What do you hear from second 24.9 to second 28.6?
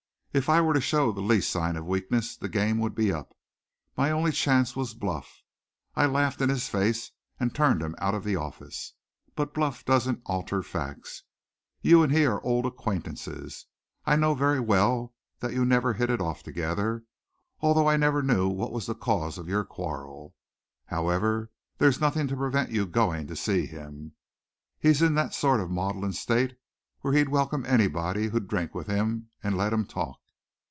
in that sort of maudlin state when he'd welcome anybody who'd